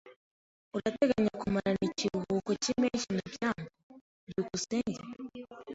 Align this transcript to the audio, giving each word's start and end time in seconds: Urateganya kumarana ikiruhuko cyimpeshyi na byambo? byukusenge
Urateganya 0.75 1.31
kumarana 1.41 1.83
ikiruhuko 1.89 2.49
cyimpeshyi 2.61 3.09
na 3.17 3.23
byambo? 3.33 3.63
byukusenge 4.29 4.99